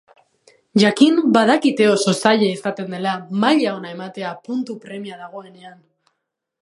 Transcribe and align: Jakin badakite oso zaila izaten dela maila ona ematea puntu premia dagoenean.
Jakin 0.83 1.19
badakite 1.35 1.85
oso 1.89 2.13
zaila 2.21 2.47
izaten 2.55 2.89
dela 2.95 3.13
maila 3.45 3.75
ona 3.81 3.93
ematea 3.97 4.33
puntu 4.49 4.79
premia 4.87 5.21
dagoenean. 5.25 5.79